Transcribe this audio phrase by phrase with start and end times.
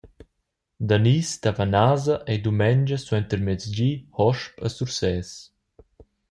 [0.87, 5.29] Danis-Tavanasa ei dumengia suentermiezdi hosp a Surses.